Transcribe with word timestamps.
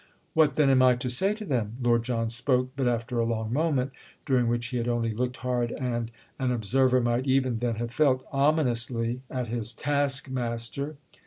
"What 0.33 0.55
then 0.55 0.71
am 0.71 0.81
I 0.81 0.95
to 0.95 1.11
say 1.11 1.35
to 1.35 1.45
them?" 1.45 1.75
Lord 1.79 2.01
John 2.01 2.27
spoke 2.27 2.69
but 2.75 2.87
after 2.87 3.19
a 3.19 3.23
long 3.23 3.53
moment, 3.53 3.91
during 4.25 4.47
which 4.47 4.69
he 4.69 4.77
had 4.77 4.87
only 4.87 5.11
looked 5.11 5.37
hard 5.45 5.71
and—an 5.73 6.51
observer 6.51 6.99
might 7.01 7.27
even 7.27 7.59
then 7.59 7.75
have 7.75 7.91
felt—ominously 7.91 9.21
at 9.29 9.45
his 9.45 9.73
taskmaster. 9.73 10.95